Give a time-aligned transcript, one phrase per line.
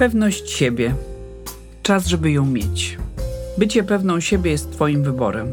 [0.00, 0.94] Pewność siebie.
[1.82, 2.98] Czas, żeby ją mieć.
[3.58, 5.52] Bycie pewną siebie jest Twoim wyborem.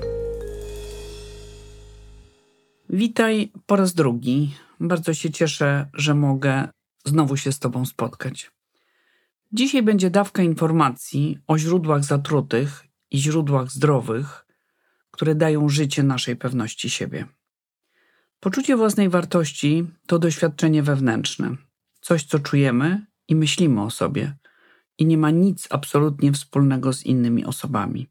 [2.90, 4.56] Witaj po raz drugi.
[4.80, 6.68] Bardzo się cieszę, że mogę
[7.06, 8.52] znowu się z Tobą spotkać.
[9.52, 14.46] Dzisiaj będzie dawka informacji o źródłach zatrutych i źródłach zdrowych,
[15.12, 17.26] które dają życie naszej pewności siebie.
[18.40, 21.56] Poczucie własnej wartości to doświadczenie wewnętrzne,
[22.02, 24.36] coś co czujemy i myślimy o sobie
[24.98, 28.08] i nie ma nic absolutnie wspólnego z innymi osobami.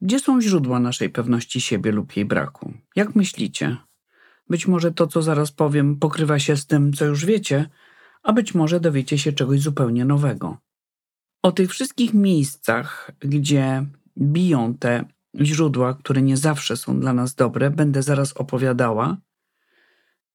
[0.00, 2.72] Gdzie są źródła naszej pewności siebie lub jej braku?
[2.96, 3.76] Jak myślicie?
[4.48, 7.68] Być może to, co zaraz powiem, pokrywa się z tym, co już wiecie,
[8.22, 10.58] a być może dowiecie się czegoś zupełnie nowego.
[11.42, 13.86] O tych wszystkich miejscach, gdzie
[14.18, 15.04] biją te
[15.40, 19.16] źródła, które nie zawsze są dla nas dobre, będę zaraz opowiadała.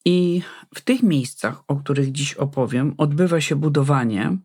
[0.10, 0.42] I
[0.76, 4.38] w tych miejscach, o których dziś opowiem, odbywa się budowanie,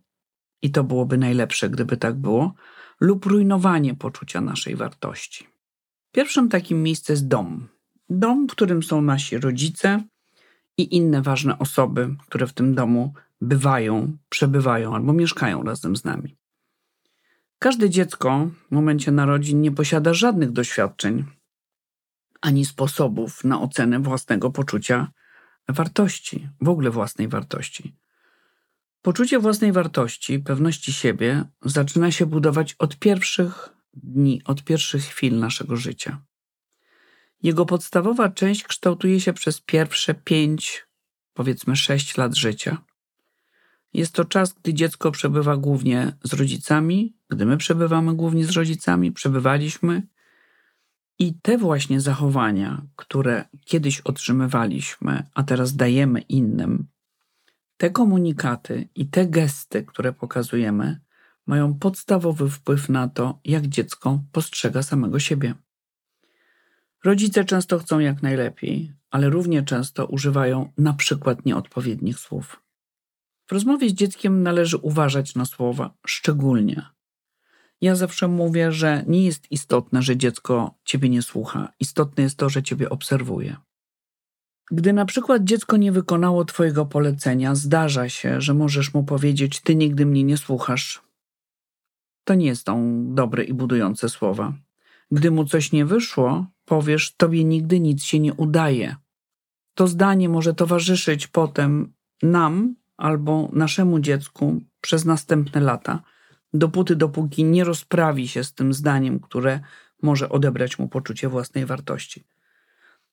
[0.63, 2.55] i to byłoby najlepsze, gdyby tak było,
[3.01, 5.47] lub rujnowanie poczucia naszej wartości.
[6.13, 7.69] Pierwszym takim miejscem jest dom.
[8.09, 10.03] Dom, w którym są nasi rodzice
[10.79, 16.37] i inne ważne osoby, które w tym domu bywają, przebywają albo mieszkają razem z nami.
[17.59, 21.25] Każde dziecko w momencie narodzin nie posiada żadnych doświadczeń
[22.41, 25.13] ani sposobów na ocenę własnego poczucia
[25.69, 27.97] wartości, w ogóle własnej wartości.
[29.03, 35.77] Poczucie własnej wartości, pewności siebie zaczyna się budować od pierwszych dni, od pierwszych chwil naszego
[35.77, 36.23] życia.
[37.43, 40.87] Jego podstawowa część kształtuje się przez pierwsze pięć,
[41.35, 42.85] powiedzmy sześć lat życia.
[43.93, 49.13] Jest to czas, gdy dziecko przebywa głównie z rodzicami, gdy my przebywamy głównie z rodzicami,
[49.13, 50.03] przebywaliśmy.
[51.19, 56.87] I te właśnie zachowania, które kiedyś otrzymywaliśmy, a teraz dajemy innym,
[57.77, 61.01] te komunikaty i te gesty, które pokazujemy,
[61.47, 65.55] mają podstawowy wpływ na to, jak dziecko postrzega samego siebie.
[67.05, 72.63] Rodzice często chcą jak najlepiej, ale równie często używają na przykład nieodpowiednich słów.
[73.47, 76.87] W rozmowie z dzieckiem należy uważać na słowa, szczególnie.
[77.83, 81.73] Ja zawsze mówię, że nie jest istotne, że dziecko ciebie nie słucha.
[81.81, 83.57] Istotne jest to, że ciebie obserwuje.
[84.71, 89.75] Gdy na przykład dziecko nie wykonało Twojego polecenia, zdarza się, że możesz mu powiedzieć: Ty
[89.75, 91.03] nigdy mnie nie słuchasz.
[92.25, 94.53] To nie są dobre i budujące słowa.
[95.11, 98.97] Gdy mu coś nie wyszło, powiesz: Tobie nigdy nic się nie udaje.
[99.75, 106.03] To zdanie może towarzyszyć potem nam albo naszemu dziecku przez następne lata,
[106.55, 109.61] dopóty, dopóki nie rozprawi się z tym zdaniem, które
[110.03, 112.25] może odebrać mu poczucie własnej wartości.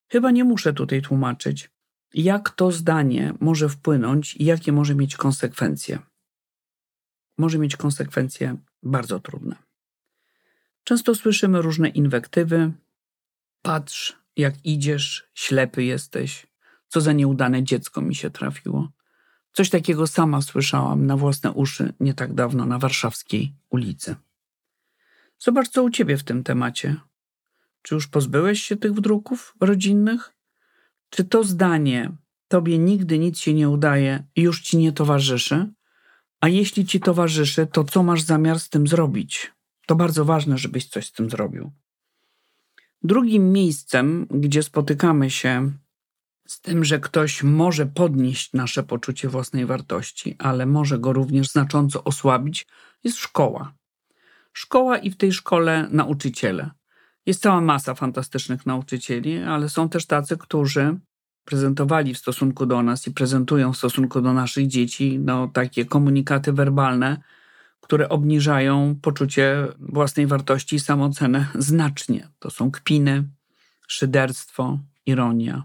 [0.07, 1.71] Chyba nie muszę tutaj tłumaczyć,
[2.13, 5.99] jak to zdanie może wpłynąć i jakie może mieć konsekwencje.
[7.37, 9.55] Może mieć konsekwencje bardzo trudne.
[10.83, 12.71] Często słyszymy różne inwektywy.
[13.61, 16.47] Patrz, jak idziesz, ślepy jesteś,
[16.87, 18.89] co za nieudane dziecko mi się trafiło.
[19.51, 24.15] Coś takiego sama słyszałam na własne uszy nie tak dawno na warszawskiej ulicy.
[25.39, 26.95] Zobacz, co u ciebie w tym temacie.
[27.81, 30.33] Czy już pozbyłeś się tych wdruków rodzinnych?
[31.09, 32.11] Czy to zdanie
[32.47, 35.67] tobie nigdy nic się nie udaje już ci nie towarzyszy?
[36.41, 39.51] A jeśli ci towarzyszy, to co masz zamiar z tym zrobić?
[39.85, 41.71] To bardzo ważne, żebyś coś z tym zrobił.
[43.03, 45.71] Drugim miejscem, gdzie spotykamy się
[46.49, 52.03] z tym, że ktoś może podnieść nasze poczucie własnej wartości, ale może go również znacząco
[52.03, 52.67] osłabić,
[53.03, 53.73] jest szkoła.
[54.53, 56.71] Szkoła i w tej szkole nauczyciele.
[57.25, 60.99] Jest cała masa fantastycznych nauczycieli, ale są też tacy, którzy
[61.45, 66.53] prezentowali w stosunku do nas i prezentują w stosunku do naszych dzieci no, takie komunikaty
[66.53, 67.21] werbalne,
[67.81, 72.29] które obniżają poczucie własnej wartości i samoocenę znacznie.
[72.39, 73.23] To są kpiny,
[73.87, 75.63] szyderstwo, ironia.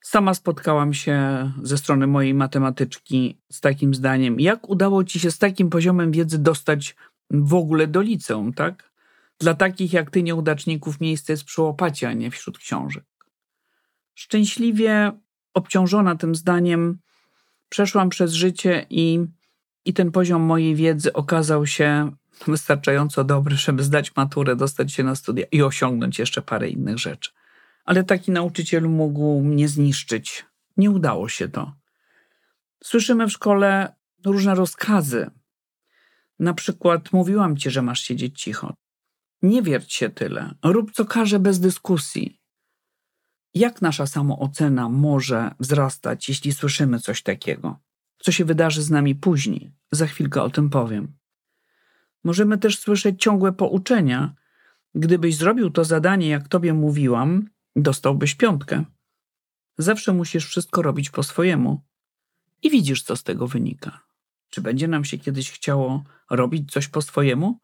[0.00, 5.38] Sama spotkałam się ze strony mojej matematyczki z takim zdaniem: jak udało ci się z
[5.38, 6.96] takim poziomem wiedzy dostać
[7.30, 8.90] w ogóle do liceum, tak?
[9.38, 13.04] Dla takich jak ty nieudaczników miejsce jest przy łopacie, a nie wśród książek.
[14.14, 15.12] Szczęśliwie
[15.54, 16.98] obciążona tym zdaniem
[17.68, 19.24] przeszłam przez życie i,
[19.84, 22.12] i ten poziom mojej wiedzy okazał się
[22.46, 27.30] wystarczająco dobry, żeby zdać maturę, dostać się na studia i osiągnąć jeszcze parę innych rzeczy.
[27.90, 30.46] Ale taki nauczyciel mógł mnie zniszczyć.
[30.76, 31.72] Nie udało się to.
[32.84, 33.94] Słyszymy w szkole
[34.24, 35.30] różne rozkazy.
[36.38, 38.74] Na przykład mówiłam ci, że masz siedzieć cicho.
[39.42, 40.54] Nie wierć się tyle.
[40.64, 42.40] Rób co każe bez dyskusji.
[43.54, 47.80] Jak nasza samoocena może wzrastać, jeśli słyszymy coś takiego?
[48.18, 49.72] co się wydarzy z nami później.
[49.92, 51.12] Za chwilkę o tym powiem.
[52.24, 54.34] Możemy też słyszeć ciągłe pouczenia.
[54.94, 57.50] Gdybyś zrobił to zadanie, jak tobie mówiłam,
[57.82, 58.84] dostałbyś piątkę.
[59.78, 61.82] Zawsze musisz wszystko robić po swojemu.
[62.62, 64.00] I widzisz, co z tego wynika.
[64.50, 67.60] Czy będzie nam się kiedyś chciało robić coś po swojemu?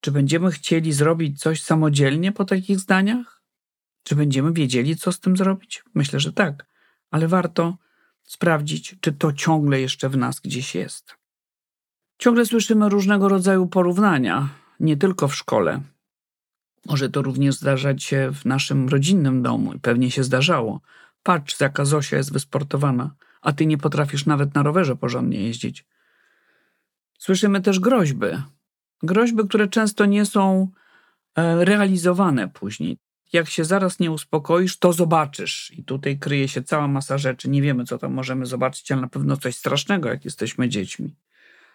[0.00, 3.42] Czy będziemy chcieli zrobić coś samodzielnie po takich zdaniach?
[4.02, 5.84] Czy będziemy wiedzieli, co z tym zrobić?
[5.94, 6.66] Myślę, że tak,
[7.10, 7.78] ale warto
[8.22, 11.16] sprawdzić, czy to ciągle jeszcze w nas gdzieś jest.
[12.18, 14.48] Ciągle słyszymy różnego rodzaju porównania,
[14.80, 15.80] nie tylko w szkole.
[16.86, 20.80] Może to również zdarzać się w naszym rodzinnym domu i pewnie się zdarzało.
[21.22, 25.84] Patrz, jaka Zosia jest wysportowana, a ty nie potrafisz nawet na rowerze porządnie jeździć.
[27.18, 28.26] Słyszymy też groźby.
[29.02, 30.68] Groźby, które często nie są
[31.36, 32.98] e, realizowane później.
[33.32, 35.72] Jak się zaraz nie uspokoisz, to zobaczysz.
[35.78, 37.50] I tutaj kryje się cała masa rzeczy.
[37.50, 41.14] Nie wiemy, co tam możemy zobaczyć, ale na pewno coś strasznego, jak jesteśmy dziećmi.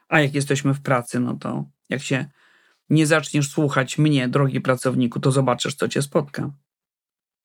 [0.08, 2.26] A jak jesteśmy w pracy, no to jak się
[2.90, 6.52] nie zaczniesz słuchać mnie, drogi pracowniku, to zobaczysz, co cię spotka.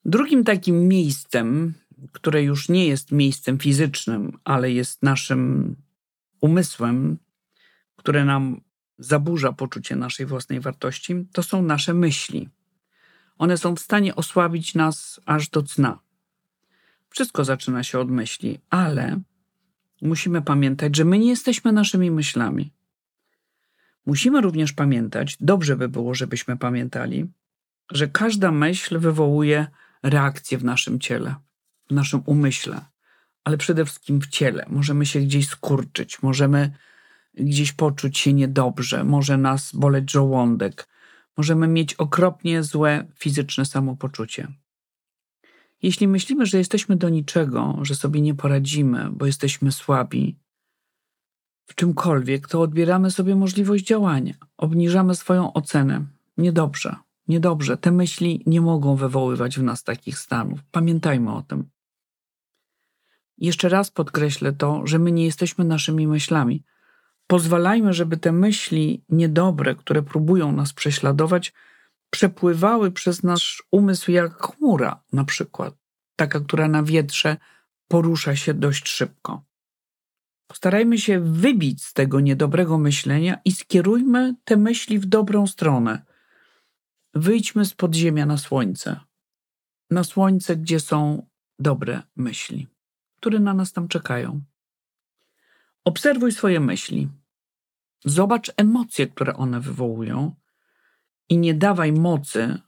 [0.04, 1.74] Drugim takim miejscem,
[2.12, 5.76] które już nie jest miejscem fizycznym, ale jest naszym
[6.40, 7.18] umysłem,
[7.96, 8.60] które nam
[8.98, 12.48] zaburza poczucie naszej własnej wartości, to są nasze myśli.
[13.38, 15.98] One są w stanie osłabić nas aż do cna.
[17.10, 19.20] Wszystko zaczyna się od myśli, ale
[20.02, 22.72] musimy pamiętać, że my nie jesteśmy naszymi myślami.
[24.06, 27.26] Musimy również pamiętać, dobrze by było, żebyśmy pamiętali,
[27.92, 29.66] że każda myśl wywołuje
[30.02, 31.34] reakcję w naszym ciele,
[31.90, 32.80] w naszym umyśle,
[33.44, 34.66] ale przede wszystkim w ciele.
[34.68, 36.70] Możemy się gdzieś skurczyć, możemy
[37.34, 40.88] gdzieś poczuć się niedobrze, może nas boleć żołądek,
[41.36, 44.48] możemy mieć okropnie złe fizyczne samopoczucie.
[45.82, 50.38] Jeśli myślimy, że jesteśmy do niczego, że sobie nie poradzimy, bo jesteśmy słabi,
[51.66, 56.04] w czymkolwiek, to odbieramy sobie możliwość działania, obniżamy swoją ocenę.
[56.36, 56.96] Niedobrze,
[57.28, 57.76] niedobrze.
[57.76, 60.60] Te myśli nie mogą wywoływać w nas takich stanów.
[60.70, 61.68] Pamiętajmy o tym.
[63.38, 66.64] Jeszcze raz podkreślę to, że my nie jesteśmy naszymi myślami.
[67.26, 71.52] Pozwalajmy, żeby te myśli niedobre, które próbują nas prześladować,
[72.10, 75.74] przepływały przez nasz umysł jak chmura, na przykład,
[76.16, 77.36] taka, która na wietrze
[77.88, 79.42] porusza się dość szybko.
[80.46, 86.02] Postarajmy się wybić z tego niedobrego myślenia i skierujmy te myśli w dobrą stronę.
[87.14, 89.00] Wyjdźmy z podziemia na słońce.
[89.90, 91.26] Na słońce, gdzie są
[91.58, 92.68] dobre myśli,
[93.16, 94.40] które na nas tam czekają.
[95.84, 97.08] Obserwuj swoje myśli.
[98.04, 100.34] Zobacz emocje, które one wywołują
[101.28, 102.58] i nie dawaj mocy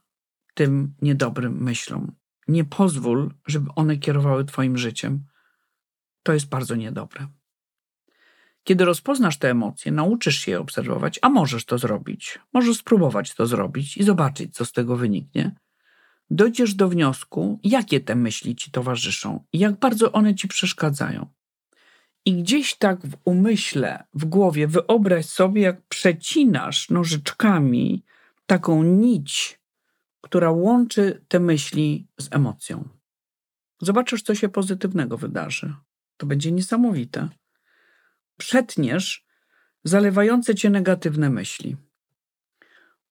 [0.53, 2.11] tym niedobrym myślom.
[2.47, 5.23] Nie pozwól, żeby one kierowały Twoim życiem.
[6.23, 7.27] To jest bardzo niedobre.
[8.67, 12.39] Kiedy rozpoznasz te emocje, nauczysz się je obserwować, a możesz to zrobić.
[12.53, 15.55] Możesz spróbować to zrobić i zobaczyć, co z tego wyniknie.
[16.29, 21.27] Dojdziesz do wniosku, jakie te myśli ci towarzyszą i jak bardzo one ci przeszkadzają.
[22.25, 28.03] I gdzieś tak w umyśle, w głowie wyobraź sobie, jak przecinasz nożyczkami
[28.45, 29.59] taką nić,
[30.21, 32.89] która łączy te myśli z emocją.
[33.81, 35.73] Zobaczysz, co się pozytywnego wydarzy.
[36.17, 37.29] To będzie niesamowite.
[38.37, 39.25] Przetniesz
[39.83, 41.75] zalewające cię negatywne myśli.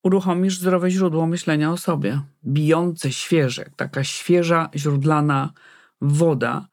[0.03, 5.53] Uruchomisz zdrowe źródło myślenia o sobie, bijące, świeże, taka świeża, źródlana
[6.01, 6.69] woda,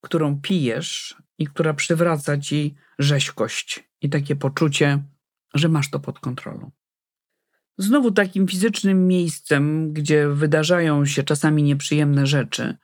[0.00, 5.02] którą pijesz i która przywraca ci rzeźkość i takie poczucie,
[5.54, 6.70] że masz to pod kontrolą.
[7.78, 12.76] Znowu takim fizycznym miejscem, gdzie wydarzają się czasami nieprzyjemne rzeczy,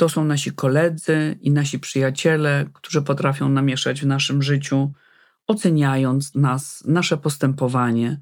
[0.00, 4.92] to są nasi koledzy i nasi przyjaciele, którzy potrafią namieszać w naszym życiu,
[5.46, 8.20] oceniając nas, nasze postępowanie,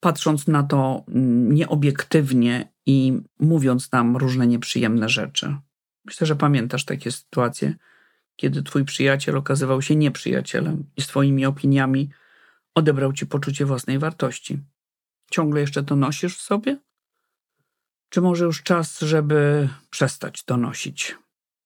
[0.00, 5.56] patrząc na to mm, nieobiektywnie i mówiąc nam różne nieprzyjemne rzeczy.
[6.04, 7.74] Myślę, że pamiętasz takie sytuacje,
[8.36, 12.10] kiedy twój przyjaciel okazywał się nieprzyjacielem i swoimi opiniami
[12.74, 14.58] odebrał ci poczucie własnej wartości.
[15.30, 16.78] Ciągle jeszcze to nosisz w sobie?
[18.10, 21.16] Czy może już czas, żeby przestać to nosić,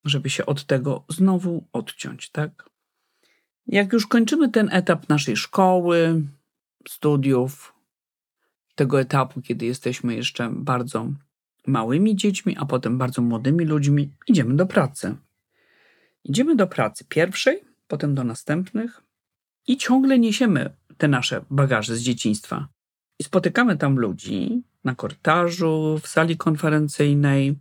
[0.04, 2.70] żeby się od tego znowu odciąć, tak?
[3.66, 6.22] Jak już kończymy ten etap naszej szkoły,
[6.88, 7.74] studiów,
[8.74, 11.12] tego etapu, kiedy jesteśmy jeszcze bardzo
[11.66, 15.16] małymi dziećmi, a potem bardzo młodymi ludźmi, idziemy do pracy.
[16.24, 19.02] Idziemy do pracy pierwszej, potem do następnych
[19.66, 22.68] i ciągle niesiemy te nasze bagaże z dzieciństwa.
[23.18, 27.54] I spotykamy tam ludzi na korytarzu, w sali konferencyjnej,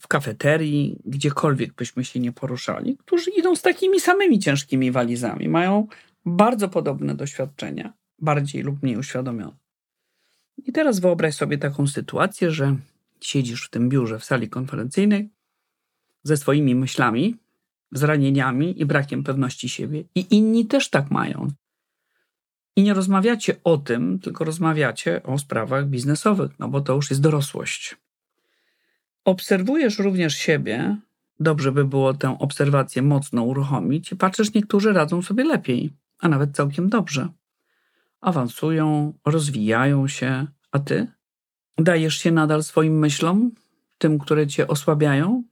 [0.00, 5.86] w kafeterii, gdziekolwiek byśmy się nie poruszali, którzy idą z takimi samymi ciężkimi walizami, mają
[6.24, 9.56] bardzo podobne doświadczenia, bardziej lub mniej uświadomione.
[10.66, 12.76] I teraz wyobraź sobie taką sytuację, że
[13.20, 15.30] siedzisz w tym biurze w sali konferencyjnej
[16.22, 17.36] ze swoimi myślami,
[17.92, 21.48] zranieniami i brakiem pewności siebie, i inni też tak mają.
[22.76, 27.22] I nie rozmawiacie o tym, tylko rozmawiacie o sprawach biznesowych, no bo to już jest
[27.22, 27.96] dorosłość.
[29.24, 30.96] Obserwujesz również siebie,
[31.40, 36.56] dobrze by było tę obserwację mocno uruchomić i patrzysz, niektórzy radzą sobie lepiej, a nawet
[36.56, 37.28] całkiem dobrze.
[38.20, 41.06] Awansują, rozwijają się, a ty?
[41.78, 43.50] Dajesz się nadal swoim myślom,
[43.98, 45.42] tym, które cię osłabiają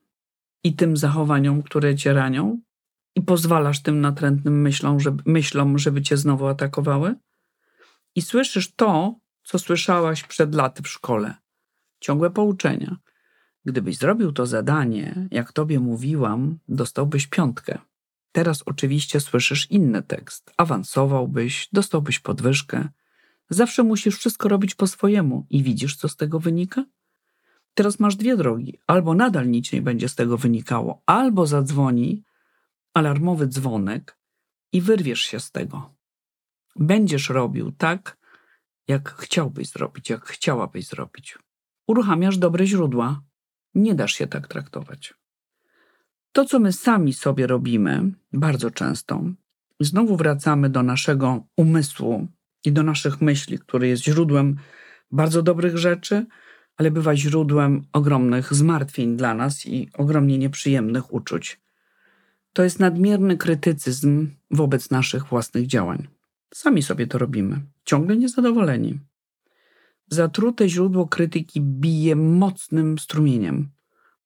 [0.64, 2.60] i tym zachowaniom, które cię ranią?
[3.16, 7.14] I pozwalasz tym natrętnym myślom, żeby, myślom, żeby cię znowu atakowały?
[8.14, 11.34] I słyszysz to, co słyszałaś przed laty w szkole.
[12.00, 12.96] Ciągłe pouczenia.
[13.64, 17.78] Gdybyś zrobił to zadanie, jak tobie mówiłam, dostałbyś piątkę.
[18.32, 20.52] Teraz oczywiście słyszysz inny tekst.
[20.56, 22.88] Awansowałbyś, dostałbyś podwyżkę.
[23.50, 26.84] Zawsze musisz wszystko robić po swojemu i widzisz, co z tego wynika?
[27.74, 28.78] Teraz masz dwie drogi.
[28.86, 32.22] Albo nadal nic nie będzie z tego wynikało, albo zadzwoni
[32.94, 34.18] alarmowy dzwonek
[34.72, 35.94] i wyrwiesz się z tego.
[36.76, 38.16] Będziesz robił tak,
[38.88, 41.38] jak chciałbyś zrobić, jak chciałabyś zrobić.
[41.86, 43.22] Uruchamiasz dobre źródła.
[43.74, 45.14] Nie dasz się tak traktować.
[46.32, 49.24] To, co my sami sobie robimy, bardzo często,
[49.80, 52.28] znowu wracamy do naszego umysłu
[52.64, 54.56] i do naszych myśli, który jest źródłem
[55.10, 56.26] bardzo dobrych rzeczy,
[56.76, 61.63] ale bywa źródłem ogromnych zmartwień dla nas i ogromnie nieprzyjemnych uczuć.
[62.54, 66.08] To jest nadmierny krytycyzm wobec naszych własnych działań.
[66.54, 69.00] Sami sobie to robimy, ciągle niezadowoleni.
[70.08, 73.68] Zatrute źródło krytyki bije mocnym strumieniem.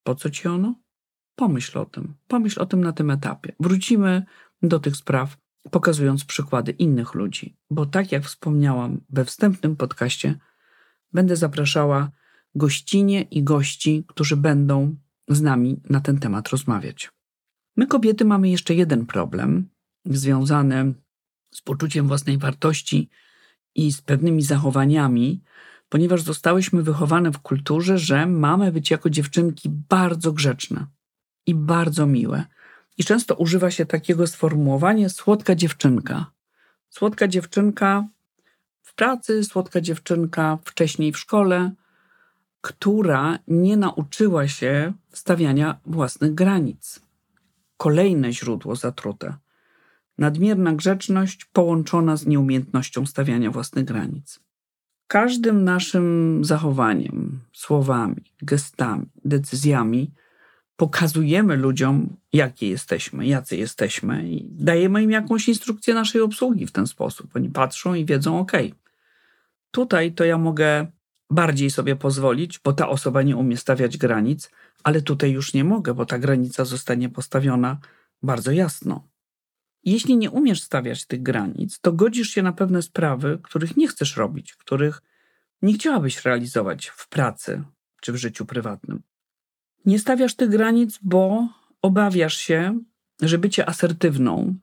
[0.03, 0.75] Po co ci ono?
[1.37, 2.15] Pomyśl o tym.
[2.27, 3.53] Pomyśl o tym na tym etapie.
[3.61, 4.23] Wrócimy
[4.63, 5.37] do tych spraw,
[5.71, 10.39] pokazując przykłady innych ludzi, bo tak jak wspomniałam we wstępnym podcaście,
[11.13, 12.11] będę zapraszała
[12.55, 14.97] gościnie i gości, którzy będą
[15.29, 17.18] z nami na ten temat rozmawiać.
[17.79, 19.69] My, kobiety, mamy jeszcze jeden problem
[20.05, 20.95] związany
[21.55, 23.09] z poczuciem własnej wartości
[23.75, 25.43] i z pewnymi zachowaniami,
[25.89, 30.87] ponieważ zostałyśmy wychowane w kulturze, że mamy być jako dziewczynki bardzo grzeczne
[31.47, 32.45] i bardzo miłe.
[32.97, 36.27] I często używa się takiego sformułowania słodka dziewczynka.
[36.91, 38.09] Słodka dziewczynka
[38.83, 41.71] w pracy, słodka dziewczynka wcześniej w szkole,
[42.61, 47.08] która nie nauczyła się stawiania własnych granic.
[47.79, 49.35] Kolejne źródło zatrute.
[50.19, 54.41] Nadmierna grzeczność połączona z nieumiejętnością stawiania własnych granic.
[55.07, 60.11] Każdym naszym zachowaniem, słowami, gestami, decyzjami
[60.77, 66.87] pokazujemy ludziom, jakie jesteśmy, jacy jesteśmy i dajemy im jakąś instrukcję naszej obsługi w ten
[66.87, 67.37] sposób.
[67.37, 68.53] Oni patrzą i wiedzą, ok,
[69.71, 70.87] tutaj to ja mogę
[71.31, 74.51] bardziej sobie pozwolić, bo ta osoba nie umie stawiać granic,
[74.85, 77.79] ale tutaj już nie mogę, bo ta granica zostanie postawiona
[78.23, 79.09] bardzo jasno.
[79.85, 84.17] Jeśli nie umiesz stawiać tych granic, to godzisz się na pewne sprawy, których nie chcesz
[84.17, 85.03] robić, których
[85.63, 87.63] nie chciałabyś realizować w pracy
[88.01, 89.03] czy w życiu prywatnym.
[89.85, 91.49] Nie stawiasz tych granic, bo
[91.83, 92.81] obawiasz się,
[93.23, 94.55] że bycie asertywną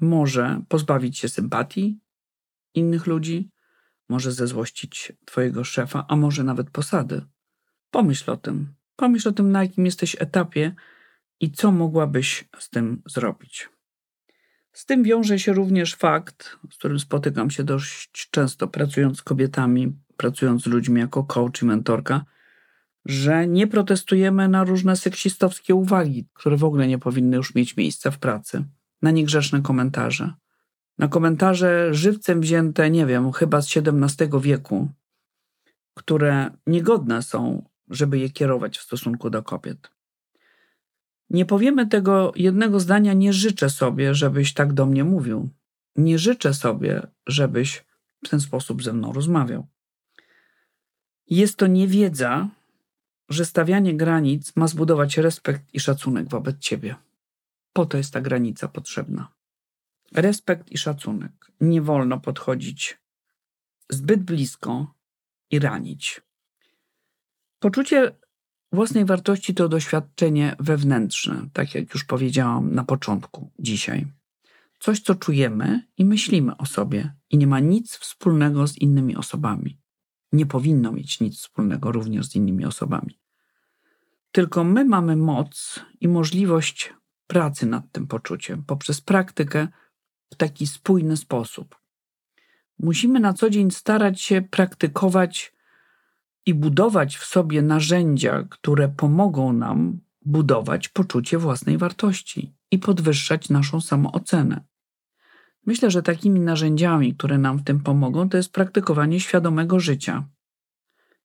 [0.00, 1.98] może pozbawić się sympatii
[2.74, 3.50] innych ludzi,
[4.08, 7.22] może zezłościć twojego szefa, a może nawet posady.
[7.90, 8.74] Pomyśl o tym.
[8.96, 10.74] Pomyśl o tym, na jakim jesteś etapie
[11.40, 13.68] i co mogłabyś z tym zrobić.
[14.72, 19.92] Z tym wiąże się również fakt, z którym spotykam się dość często pracując z kobietami,
[20.16, 22.24] pracując z ludźmi jako coach i mentorka,
[23.04, 28.10] że nie protestujemy na różne seksistowskie uwagi, które w ogóle nie powinny już mieć miejsca
[28.10, 28.64] w pracy,
[29.02, 30.34] na niegrzeczne komentarze,
[30.98, 34.88] na komentarze żywcem wzięte, nie wiem, chyba z XVII wieku,
[35.94, 39.90] które niegodne są, żeby je kierować w stosunku do kobiet.
[41.30, 45.48] Nie powiemy tego jednego zdania, nie życzę sobie, żebyś tak do mnie mówił.
[45.96, 47.84] Nie życzę sobie, żebyś
[48.24, 49.66] w ten sposób ze mną rozmawiał.
[51.30, 52.48] Jest to niewiedza,
[53.28, 56.96] że stawianie granic ma zbudować respekt i szacunek wobec ciebie.
[57.72, 59.32] Po to jest ta granica potrzebna.
[60.14, 61.32] Respekt i szacunek.
[61.60, 62.98] Nie wolno podchodzić
[63.90, 64.94] zbyt blisko
[65.50, 66.20] i ranić.
[67.58, 68.16] Poczucie
[68.72, 74.06] własnej wartości to doświadczenie wewnętrzne, tak jak już powiedziałam na początku dzisiaj.
[74.78, 79.78] Coś, co czujemy i myślimy o sobie i nie ma nic wspólnego z innymi osobami.
[80.32, 83.18] Nie powinno mieć nic wspólnego również z innymi osobami.
[84.32, 86.94] Tylko my mamy moc i możliwość
[87.26, 89.68] pracy nad tym poczuciem poprzez praktykę
[90.32, 91.76] w taki spójny sposób.
[92.78, 95.52] Musimy na co dzień starać się praktykować
[96.46, 103.80] i budować w sobie narzędzia, które pomogą nam budować poczucie własnej wartości i podwyższać naszą
[103.80, 104.64] samoocenę.
[105.66, 110.28] Myślę, że takimi narzędziami, które nam w tym pomogą, to jest praktykowanie świadomego życia.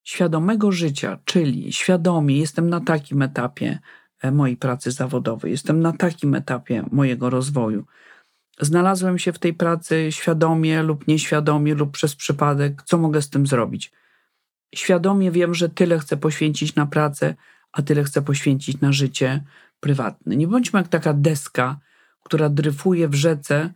[0.04, 3.78] Świadomego życia, czyli świadomie jestem na takim etapie
[4.22, 7.84] e, mojej pracy zawodowej, jestem na takim etapie mojego rozwoju.
[8.60, 13.46] Znalazłem się w tej pracy świadomie lub nieświadomie lub przez przypadek, co mogę z tym
[13.46, 13.92] zrobić?
[14.74, 17.34] Świadomie wiem, że tyle chcę poświęcić na pracę,
[17.72, 19.44] a tyle chcę poświęcić na życie
[19.80, 20.36] prywatne.
[20.36, 21.78] Nie bądźmy jak taka deska,
[22.24, 23.72] która dryfuje w rzece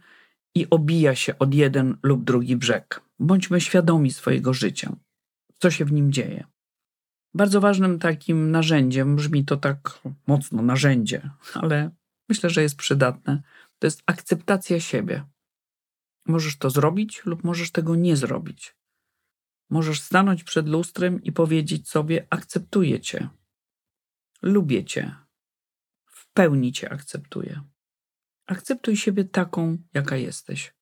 [0.54, 3.00] i obija się od jeden lub drugi brzeg.
[3.18, 4.92] Bądźmy świadomi swojego życia,
[5.58, 6.44] co się w nim dzieje.
[7.34, 11.90] Bardzo ważnym takim narzędziem, brzmi to tak mocno narzędzie, ale
[12.28, 13.42] myślę, że jest przydatne,
[13.82, 15.24] to jest akceptacja siebie.
[16.26, 18.76] Możesz to zrobić lub możesz tego nie zrobić.
[19.70, 23.28] Możesz stanąć przed lustrem i powiedzieć sobie: Akceptuję cię,
[24.42, 25.14] lubię cię,
[26.06, 27.62] w pełni cię akceptuję.
[28.46, 30.74] Akceptuj siebie taką, jaka jesteś.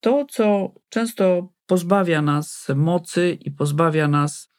[0.00, 4.50] To, co często pozbawia nas mocy i pozbawia nas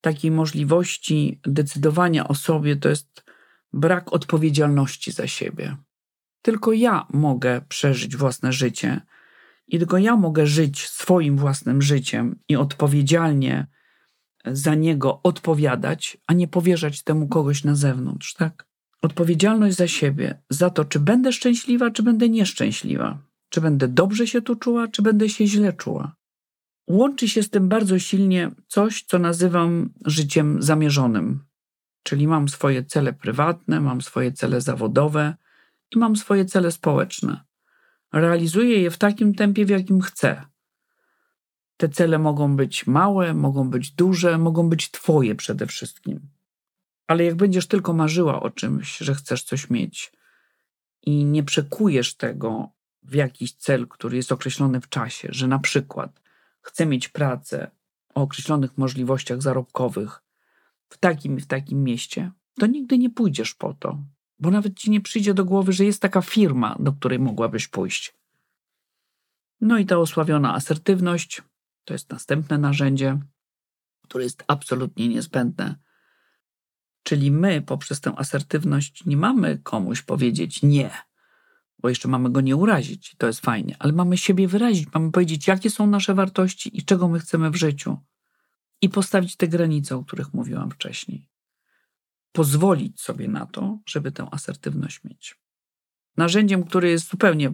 [0.00, 3.24] takiej możliwości decydowania o sobie, to jest
[3.72, 5.76] brak odpowiedzialności za siebie.
[6.44, 9.00] Tylko ja mogę przeżyć własne życie
[9.66, 13.66] i tylko ja mogę żyć swoim własnym życiem i odpowiedzialnie
[14.44, 18.66] za niego odpowiadać, a nie powierzać temu kogoś na zewnątrz, tak?
[19.02, 24.42] Odpowiedzialność za siebie, za to, czy będę szczęśliwa, czy będę nieszczęśliwa, czy będę dobrze się
[24.42, 26.16] tu czuła, czy będę się źle czuła.
[26.88, 31.44] Łączy się z tym bardzo silnie coś, co nazywam życiem zamierzonym.
[32.02, 35.34] Czyli mam swoje cele prywatne, mam swoje cele zawodowe
[35.94, 37.44] i mam swoje cele społeczne.
[38.12, 40.44] Realizuję je w takim tempie, w jakim chcę.
[41.76, 46.20] Te cele mogą być małe, mogą być duże, mogą być Twoje przede wszystkim.
[47.06, 50.12] Ale jak będziesz tylko marzyła o czymś, że chcesz coś mieć
[51.02, 52.68] i nie przekujesz tego
[53.02, 56.20] w jakiś cel, który jest określony w czasie, że na przykład
[56.60, 57.70] chcę mieć pracę
[58.14, 60.22] o określonych możliwościach zarobkowych
[60.88, 63.98] w takim i w takim mieście, to nigdy nie pójdziesz po to,
[64.38, 68.14] bo nawet ci nie przyjdzie do głowy, że jest taka firma, do której mogłabyś pójść.
[69.60, 71.42] No i ta osławiona asertywność
[71.84, 73.18] to jest następne narzędzie,
[74.02, 75.76] które jest absolutnie niezbędne.
[77.02, 80.90] Czyli my poprzez tę asertywność nie mamy komuś powiedzieć nie,
[81.78, 85.46] bo jeszcze mamy go nie urazić, to jest fajnie, ale mamy siebie wyrazić, mamy powiedzieć,
[85.46, 87.98] jakie są nasze wartości i czego my chcemy w życiu.
[88.80, 91.28] I postawić te granice, o których mówiłam wcześniej.
[92.34, 95.38] Pozwolić sobie na to, żeby tę asertywność mieć.
[96.16, 97.52] Narzędziem, które jest zupełnie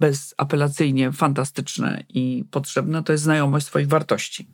[0.00, 4.48] bezapelacyjnie fantastyczne i potrzebne, to jest znajomość swoich wartości.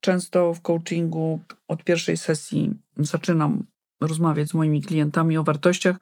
[0.00, 3.66] Często w coachingu od pierwszej sesji zaczynam
[4.00, 5.96] rozmawiać z moimi klientami o wartościach,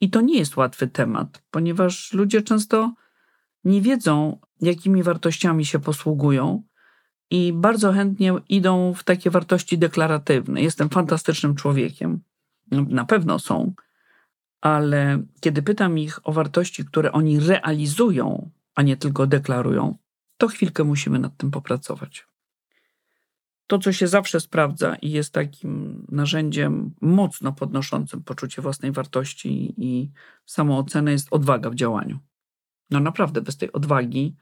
[0.00, 2.94] i to nie jest łatwy temat, ponieważ ludzie często
[3.64, 6.62] nie wiedzą, jakimi wartościami się posługują
[7.34, 10.62] i bardzo chętnie idą w takie wartości deklaratywne.
[10.62, 12.20] Jestem fantastycznym człowiekiem.
[12.70, 13.72] No, na pewno są,
[14.60, 19.98] ale kiedy pytam ich o wartości, które oni realizują, a nie tylko deklarują,
[20.36, 22.26] to chwilkę musimy nad tym popracować.
[23.66, 30.10] To, co się zawsze sprawdza i jest takim narzędziem mocno podnoszącym poczucie własnej wartości i
[30.46, 32.18] samoocenę, jest odwaga w działaniu.
[32.90, 34.36] No naprawdę, bez tej odwagi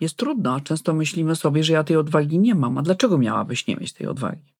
[0.00, 2.78] jest trudno, a często myślimy sobie, że ja tej odwagi nie mam.
[2.78, 4.54] A dlaczego miałabyś nie mieć tej odwagi?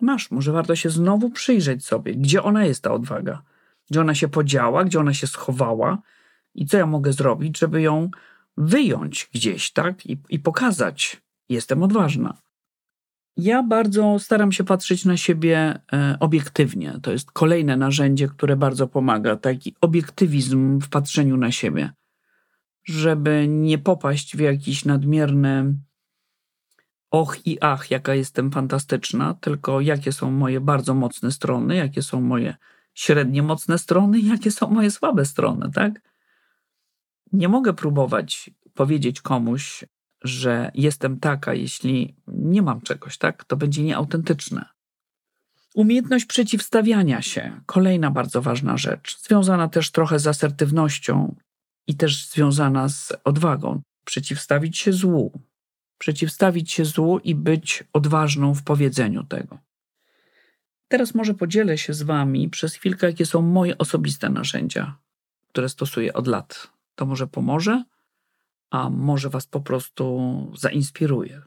[0.00, 3.42] Masz, może warto się znowu przyjrzeć sobie, gdzie ona jest, ta odwaga
[3.92, 6.02] gdzie ona się podziała, gdzie ona się schowała
[6.54, 8.10] i co ja mogę zrobić, żeby ją
[8.56, 10.06] wyjąć gdzieś, tak?
[10.06, 12.36] I, i pokazać, jestem odważna.
[13.36, 16.98] Ja bardzo staram się patrzeć na siebie e, obiektywnie.
[17.02, 19.36] To jest kolejne narzędzie, które bardzo pomaga.
[19.36, 21.90] Taki obiektywizm w patrzeniu na siebie,
[22.84, 25.74] żeby nie popaść w jakiś nadmierny
[27.10, 32.20] och i ach, jaka jestem fantastyczna, tylko jakie są moje bardzo mocne strony, jakie są
[32.20, 32.56] moje
[32.94, 36.00] średnie mocne strony jakie są moje słabe strony, tak?
[37.32, 39.84] Nie mogę próbować powiedzieć komuś,
[40.24, 43.44] że jestem taka, jeśli nie mam czegoś, tak?
[43.44, 44.64] To będzie nieautentyczne.
[45.74, 51.34] Umiejętność przeciwstawiania się, kolejna bardzo ważna rzecz, związana też trochę z asertywnością
[51.86, 53.82] i też związana z odwagą.
[54.04, 55.40] Przeciwstawić się złu,
[55.98, 59.58] przeciwstawić się złu i być odważną w powiedzeniu tego.
[60.88, 64.98] Teraz może podzielę się z Wami przez chwilkę, jakie są moje osobiste narzędzia,
[65.48, 66.68] które stosuję od lat.
[66.94, 67.84] To może pomoże,
[68.70, 71.42] a może Was po prostu zainspiruje.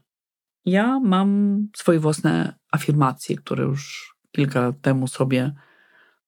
[0.65, 5.53] Ja mam swoje własne afirmacje, które już kilka lat temu sobie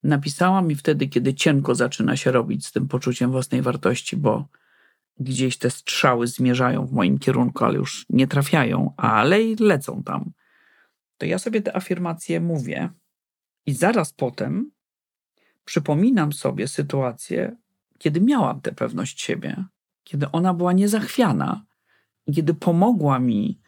[0.03, 4.47] napisałam, i wtedy, kiedy cienko zaczyna się robić z tym poczuciem własnej wartości, bo
[5.19, 10.31] gdzieś te strzały zmierzają w moim kierunku, ale już nie trafiają, ale i lecą tam,
[11.17, 12.89] to ja sobie te afirmacje mówię
[13.65, 14.71] i zaraz potem
[15.65, 17.55] przypominam sobie sytuację,
[17.97, 19.65] kiedy miałam tę pewność siebie,
[20.03, 21.67] kiedy ona była niezachwiana
[22.35, 23.59] kiedy pomogła mi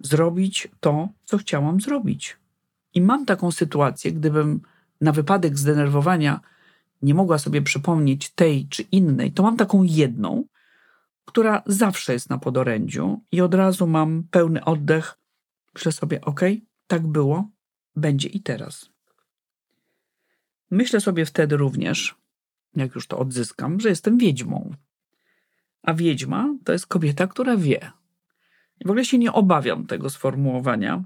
[0.00, 2.36] zrobić to, co chciałam zrobić.
[2.94, 4.60] I mam taką sytuację, gdybym
[5.00, 6.40] na wypadek zdenerwowania
[7.02, 10.44] nie mogła sobie przypomnieć tej czy innej, to mam taką jedną,
[11.24, 15.18] która zawsze jest na podorędziu i od razu mam pełny oddech,
[15.74, 16.40] myślę sobie, ok,
[16.86, 17.48] tak było,
[17.96, 18.90] będzie i teraz.
[20.70, 22.16] Myślę sobie wtedy również,
[22.76, 24.74] jak już to odzyskam, że jestem wiedźmą.
[25.82, 27.92] A wiedźma to jest kobieta, która wie.
[28.80, 31.04] I w ogóle się nie obawiam tego sformułowania,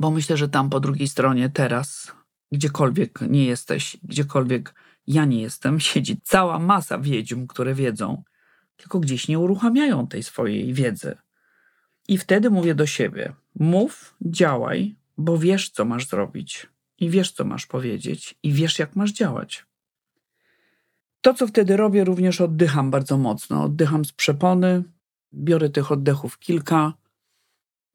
[0.00, 2.12] bo myślę, że tam po drugiej stronie teraz,
[2.52, 4.74] gdziekolwiek nie jesteś, gdziekolwiek
[5.06, 8.22] ja nie jestem, siedzi cała masa wiedźm, które wiedzą,
[8.76, 11.16] tylko gdzieś nie uruchamiają tej swojej wiedzy.
[12.08, 16.66] I wtedy mówię do siebie: mów, działaj, bo wiesz, co masz zrobić,
[16.98, 19.66] i wiesz, co masz powiedzieć, i wiesz, jak masz działać.
[21.20, 23.64] To, co wtedy robię, również oddycham bardzo mocno.
[23.64, 24.82] Oddycham z przepony,
[25.34, 26.92] biorę tych oddechów kilka,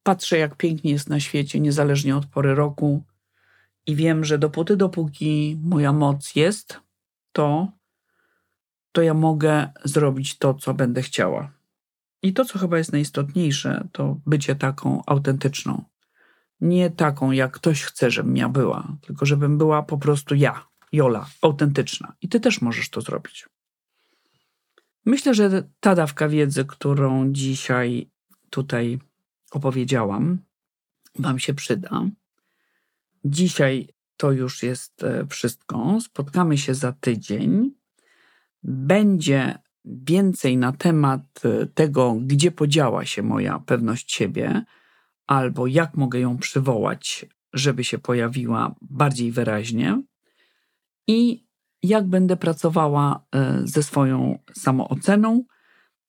[0.03, 3.03] patrzę, jak pięknie jest na świecie, niezależnie od pory roku,
[3.89, 6.80] i wiem, że dopóty, dopóki moja moc jest,
[7.32, 7.71] to
[8.91, 11.52] to ja mogę zrobić to, co będę chciała.
[12.21, 15.84] I to, co chyba jest najistotniejsze, to bycie taką autentyczną.
[16.62, 21.30] Nie taką, jak ktoś chce, żebym ja była, tylko żebym była po prostu ja, Jola,
[21.41, 22.13] autentyczna.
[22.21, 23.49] I ty też możesz to zrobić.
[25.06, 28.10] Myślę, że ta dawka wiedzy, którą dzisiaj
[28.49, 28.99] tutaj
[29.52, 30.39] opowiedziałam,
[31.19, 32.02] Wam się przyda.
[33.25, 36.01] Dzisiaj to już jest e, wszystko.
[36.01, 37.71] Spotkamy się za tydzień
[38.63, 44.63] będzie więcej na temat e, tego, gdzie podziała się moja pewność siebie,
[45.27, 50.01] albo jak mogę ją przywołać, żeby się pojawiła bardziej wyraźnie,
[51.08, 51.45] i
[51.84, 55.43] jak będę pracowała e, ze swoją samooceną.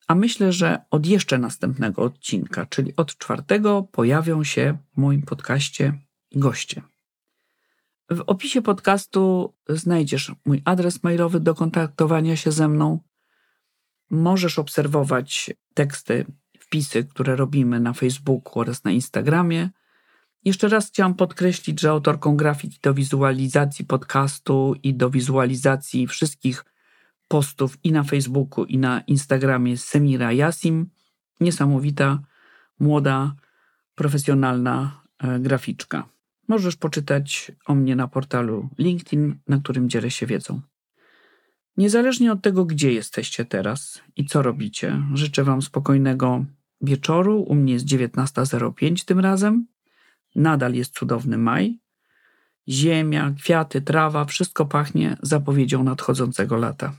[0.09, 5.99] A myślę, że od jeszcze następnego odcinka, czyli od czwartego, pojawią się w moim podcaście
[6.33, 6.83] goście.
[8.11, 13.01] W opisie podcastu znajdziesz mój adres mailowy do kontaktowania się ze mną.
[14.11, 16.27] Możesz obserwować teksty,
[16.59, 19.71] wpisy, które robimy na Facebooku oraz na Instagramie.
[20.45, 26.65] Jeszcze raz chciałam podkreślić, że autorką grafiki do wizualizacji podcastu i do wizualizacji wszystkich
[27.29, 30.91] postów i na Facebooku, i na Instagramie jest Semira Yasim.
[31.41, 32.19] Niesamowita,
[32.81, 33.35] młoda,
[33.95, 36.09] profesjonalna e, graficzka.
[36.51, 40.61] Możesz poczytać o mnie na portalu LinkedIn, na którym dzielę się wiedzą.
[41.77, 46.45] Niezależnie od tego, gdzie jesteście teraz i co robicie, życzę Wam spokojnego
[46.81, 47.43] wieczoru.
[47.43, 49.67] U mnie jest 19.05 tym razem.
[50.35, 51.79] Nadal jest cudowny maj.
[52.69, 56.93] Ziemia, kwiaty, trawa, wszystko pachnie zapowiedzią nadchodzącego lata.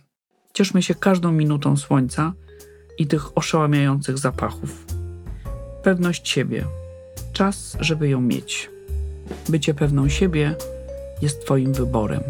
[0.53, 2.33] Cieszmy się każdą minutą słońca
[2.97, 4.85] i tych oszałamiających zapachów.
[5.83, 6.65] Pewność siebie.
[7.33, 8.80] Czas, żeby ją mieć.
[9.49, 10.55] Bycie pewną siebie
[11.21, 12.23] jest Twoim wyborem.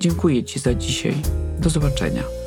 [0.00, 1.14] Dziękuję Ci za dzisiaj.
[1.58, 2.41] Do zobaczenia.